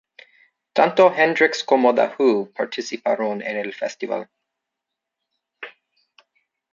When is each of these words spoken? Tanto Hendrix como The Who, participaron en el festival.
Tanto 0.73 1.09
Hendrix 1.13 1.63
como 1.63 1.93
The 1.93 2.09
Who, 2.17 2.51
participaron 2.53 3.43
en 3.43 3.55
el 3.57 3.71
festival. 3.71 4.27